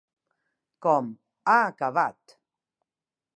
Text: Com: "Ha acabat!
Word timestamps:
Com: 0.85 1.11
"Ha 1.53 1.59
acabat! 1.67 2.35